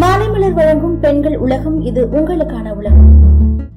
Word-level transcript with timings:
மாலைமலர் 0.00 0.52
வழங்கும் 0.52 1.00
பெண்கள் 1.00 1.36
உலகம் 1.36 1.80
இது 1.80 2.08
உங்களுக்கான 2.12 2.72
உலகம். 2.72 3.06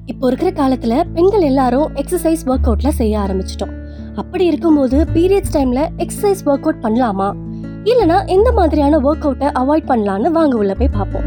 இப்போ 0.06 0.26
இருக்கிற 0.26 0.50
காலத்துல 0.50 1.04
பெண்கள் 1.14 1.40
எல்லாரும் 1.40 1.94
எக்ஸசைஸ் 1.94 2.42
ஒர்க் 2.46 2.66
அவுட்ல 2.66 2.88
செய்ய 2.88 3.18
ஆரம்பிச்சிட்டோம். 3.18 3.72
அப்படி 4.14 4.46
இருக்கும்போது 4.46 5.06
பீரியட்ஸ் 5.14 5.54
டைம்ல 5.54 5.88
எக்ஸசைஸ் 5.96 6.42
ஒர்க் 6.44 6.66
அவுட் 6.66 6.82
பண்ணலாமா? 6.82 7.28
இல்லனா 7.84 8.26
எந்த 8.26 8.52
மாதிரியான 8.52 8.98
ஒர்க் 8.98 9.26
அவுட்டை 9.26 9.50
அவாய்ட் 9.62 9.88
பண்ணலாம்னு 9.88 10.30
வாங்க 10.30 10.56
உள்ள 10.56 10.74
போய் 10.74 10.88
பார்ப்போம். 10.88 11.26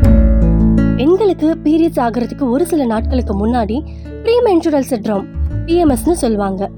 பெண்களுக்கு 0.96 1.58
பீரியட்ஸ் 1.64 2.02
ஆகிறதுக்கு 2.06 2.50
ஒரு 2.50 2.66
சில 2.66 2.86
நாட்களுக்கு 2.86 3.48
முன்னாடி 3.48 3.80
ப்ரீ 4.24 4.38
மென்சுரல் 4.46 4.90
சிட்ரம் 4.92 5.26
பிஎம்எஸ்னு 5.66 6.12
சொல்லுவாங்க. 6.12 6.70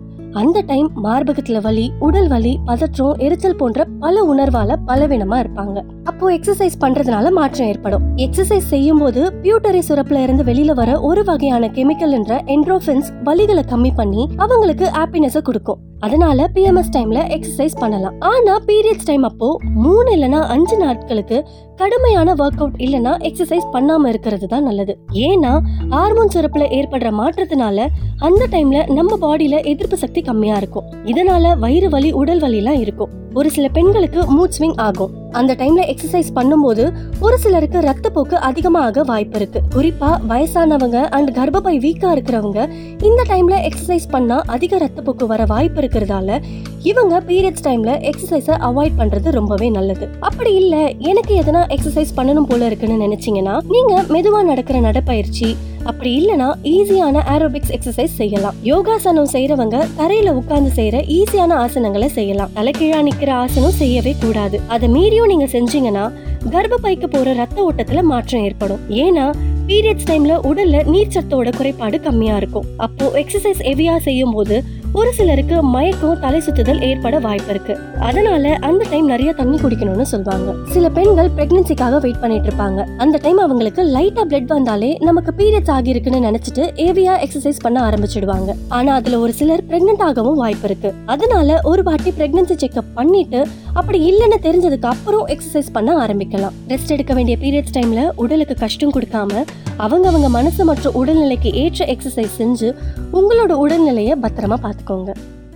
அந்த 0.42 0.62
டைம் 0.62 0.88
மார்பகத்துல 1.04 1.62
வலி 1.62 1.92
உடல் 2.00 2.28
வலி 2.28 2.60
பதற்றம் 2.66 3.14
எரிச்சல் 3.18 3.56
போன்ற 3.56 3.86
பல 4.00 4.24
உணர்வால 4.24 4.76
பலவீனமா 4.88 5.38
இருப்பாங்க. 5.44 5.78
அப்போ 6.04 6.32
எக்ஸசைஸ் 6.32 6.76
பண்றதுனால 6.82 7.32
மாற்றம் 7.32 7.68
ஏற்படும். 7.68 8.04
எக்ஸசைஸ் 8.18 8.70
செய்யும் 8.74 8.98
போது 8.98 9.22
பியூட்டரி 9.42 9.82
சுரப்புல 9.90 10.24
இருந்து 10.24 10.44
வெளியில 10.44 10.74
வர 10.74 11.00
ஒரு 11.00 11.24
வகையான 11.24 11.68
கெமிக்கல் 11.68 12.12
என்ற 12.12 12.42
என்ட்ரோஃபின்ஸ் 12.46 13.12
வலிகளை 13.26 13.64
கம்மி 13.74 13.92
பண்ணி 13.96 14.30
அவங்களுக்கு 14.38 14.86
ஹாப்பினஸ் 14.86 15.38
கொடுக்கும். 15.42 15.82
அதனால 16.00 16.48
பிஎம்எஸ் 16.54 16.92
டைம்ல 16.96 17.20
எக்ஸசைஸ் 17.36 17.76
பண்ணலாம். 17.80 18.16
ஆனா 18.20 18.54
பீரியட்ஸ் 18.66 19.06
டைம் 19.06 19.24
அப்போ 19.24 19.58
மூணு 19.62 20.16
இல்லனா 20.16 20.40
அஞ்சு 20.56 20.78
நாட்களுக்கு 20.78 21.38
கடுமையான 21.76 22.34
ஒர்க் 22.34 22.60
அவுட் 22.64 22.78
இல்லனா 22.78 23.14
எக்ஸசைஸ் 23.30 23.68
பண்ணாம 23.74 24.08
இருக்கிறது 24.08 24.48
தான் 24.48 24.64
நல்லது. 24.64 24.94
ஏன்னா 25.14 25.54
ஹார்மோன் 25.90 26.34
சுரப்புல 26.36 26.66
ஏற்படுற 26.80 27.10
மாற்றத்தினால 27.22 27.88
அந்த 28.18 28.48
டைம்ல 28.48 28.94
நம்ம 28.94 29.18
பாடியில 29.22 29.64
எதிர்ப்பு 29.64 29.98
சக்தி 29.98 30.22
கம்மியா 30.22 30.56
இருக்கும். 30.56 30.84
இதனால 31.04 31.58
வயிறு 31.58 31.90
வலி 31.90 32.12
உடல் 32.12 32.40
வலி 32.40 32.58
எல்லாம் 32.58 32.80
இருக்கும். 32.80 33.10
ஒரு 33.34 33.52
சில 33.52 33.68
பெண்களுக்கு 33.68 34.48
மூட் 34.48 34.50
ஸ்விங் 34.60 34.78
ஆகும். 34.78 35.25
அந்த 35.40 35.56
டைம்ல 35.62 35.84
எக்ஸசைஸ் 35.92 36.30
பண்ணும்போது 36.38 36.84
ஒரு 37.20 37.38
சிலருக்கு 37.44 37.80
ரத்தப்போக்கு 37.88 38.38
அதிகமாக 38.50 39.04
வாய்ப்பு 39.12 39.38
இருக்கு. 39.40 39.62
குறிப்பா 39.76 40.10
வயசானவங்க 40.32 41.00
அண்ட் 41.18 41.32
கர்ப்பப்பை 41.38 41.76
வீக்கா 41.86 42.10
இருக்கிறவங்க 42.16 42.62
இந்த 43.10 43.22
டைம்ல 43.32 43.58
எக்ஸசைஸ் 43.70 44.08
பண்ணா 44.16 44.38
அதிக 44.56 44.78
ரத்தப்போக்கு 44.86 45.28
வர 45.34 45.44
வாய்ப்பு 45.54 45.82
இருக்கிறதால 45.82 46.40
இவங்க 46.84 47.20
பீரியட்ஸ் 47.30 47.66
டைம்ல 47.68 47.92
எக்ஸசைஸை 48.10 48.56
அவாய்ட் 48.68 48.98
பண்றது 48.98 49.30
ரொம்பவே 49.40 49.70
நல்லது. 49.70 50.08
அப்படி 50.20 50.52
இல்ல 50.56 50.76
எனக்கு 51.12 51.34
எதனா 51.42 51.62
எக்ஸசைஸ் 51.76 52.12
பண்ணணும் 52.18 52.50
போல 52.50 52.66
இருக்குன்னு 52.66 53.04
நினைச்சீங்கன்னா 53.06 53.56
நீங்க 53.76 53.94
மெதுவா 54.10 54.42
நடக்கிற 54.44 54.80
நடைப்பயிற்சி 54.80 55.50
அப்படி 55.90 56.12
இல்லனா 56.20 56.46
ஈஸியான 56.64 57.22
ஏரோபிக்ஸ் 57.34 57.74
எக்ஸசைஸ் 57.76 58.16
செய்யலாம். 58.20 58.56
யோகாசனம் 58.64 59.28
செய்யறவங்க 59.34 59.80
தரையில 59.98 60.30
உட்கார்ந்து 60.30 60.72
செய்யற 60.76 61.00
ஈஸியான 61.18 61.52
ஆசனங்களை 61.66 62.06
செய்யலாம். 62.06 62.54
தலைக்கீழா 62.56 63.00
நிக்கிற 63.08 63.32
ஆசனம் 63.44 63.76
செய்யவே 63.82 64.14
கூடாது. 64.22 64.60
அதை 64.68 64.88
மீறியும் 64.90 65.25
நீங்க 65.26 65.46
செஞ்சீங்கன்னா 65.46 66.06
கர்ப்பப்பைக்கு 66.50 67.08
போற 67.08 67.34
ரத்த 67.34 67.72
ஓட்டத்துல 67.72 68.02
மாற்றம் 68.02 68.44
ஏற்படும். 68.44 68.80
ஏன்னா 68.90 69.34
பீரியட்ஸ் 69.68 70.10
டைம்ல 70.10 70.34
உடல்ல 70.50 70.80
நீர்ச்சத்தோட 70.94 71.56
குறைபாடு 71.58 72.02
கம்மியா 72.02 72.38
இருக்கும். 72.38 72.66
அப்போ 72.78 73.06
எக்ஸசைஸ் 73.14 73.62
ஹெவியா 73.70 73.98
செய்யும் 73.98 74.32
போது 74.32 74.64
ஒரு 74.94 75.14
சிலருக்கு 75.14 75.64
மயக்கம் 75.64 76.20
தலை 76.20 76.42
சுத்துதல் 76.46 76.82
ஏற்பட 76.82 77.20
வாய்ப்பு 77.20 77.50
இருக்கு. 77.50 77.78
அதனால 78.00 78.54
அந்த 78.54 78.86
டைம் 78.90 79.06
நிறைய 79.06 79.34
தண்ணி 79.34 79.58
குடிக்கணும்னு 79.58 80.02
சொல்லுவாங்க 80.02 80.54
சில 80.72 80.90
பெண்கள் 80.90 81.30
பிரெக்னன்சிக்காக 81.38 82.00
வெயிட் 82.02 82.20
பண்ணிட்டு 82.20 82.50
இருப்பாங்க. 82.50 82.86
அந்த 82.98 83.20
டைம் 83.22 83.38
அவங்களுக்கு 83.38 83.84
லைட்டா 83.84 84.24
பிளட் 84.30 84.46
வந்தாலே 84.46 84.98
நமக்கு 85.02 85.34
பீரியட்ஸ் 85.38 85.74
ஆகிருக்குன்னு 85.78 86.22
நினைச்சிட்டு 86.28 86.66
ஹெவியா 86.76 87.16
எக்ஸசைஸ் 87.26 87.60
பண்ண 87.62 87.90
ஆரம்பிச்சிடுவாங்க. 87.90 88.52
ஆனா 88.70 88.94
அதுல 88.94 89.20
ஒரு 89.20 89.34
சிலர் 89.34 89.64
பிரெக்னென்ட் 89.64 90.02
ஆகவும் 90.02 90.36
வாய்ப்பு 90.36 90.70
இருக்கு. 90.70 90.94
அதனால 91.06 91.60
ஒரு 91.64 91.84
வாட்டி 91.84 92.14
பிரெக்னன்சி 92.20 92.58
செக்அப் 92.64 92.94
பண்ணிட்டு 92.94 93.48
அப்படி 93.80 94.00
இல்லைன்னு 94.10 94.38
தெரிஞ்சதுக்கு 94.46 94.88
அப்புறம் 94.92 95.26
எக்ஸசைஸ் 95.34 95.70
பண்ண 95.74 96.06
ஆரம்பிக்கலாம். 96.06 96.54
ரெஸ்ட் 96.68 96.92
எடுக்க 96.96 97.14
வேண்டிய 97.14 97.38
பீரியட்ஸ் 97.42 97.76
டைம்ல 97.78 98.02
உடலுக்கு 98.16 98.56
கஷ்டம் 98.56 98.94
கொடுக்காம 98.96 99.32
அவங்க 99.78 100.08
அவங்க 100.12 100.30
மனசு 100.30 100.66
மற்றும் 100.66 100.96
உடல்நிலைக்கு 101.00 101.52
ஏற்ற 101.64 101.86
எக்ஸசைஸ் 101.86 102.38
செஞ்சு 102.42 102.70
உங்களோட 103.14 103.52
உடல்நிலையை 103.64 104.16
பத்திரமா 104.26 104.58
பார்த்துக்கோங்க. 104.66 105.12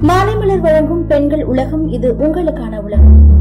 மாலைமலர் 0.10 0.64
வழங்கும் 0.68 1.08
பெண்கள் 1.08 1.44
உலகம் 1.44 1.88
இது 1.98 2.10
உங்களுக்கான 2.26 2.76
உலகம். 2.88 3.39